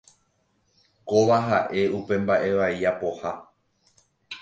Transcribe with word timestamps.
Kóva 1.09 1.37
ha'e 1.49 1.83
upe 1.99 2.15
mba'e 2.25 2.49
vai 2.59 2.77
apoha. 2.91 3.31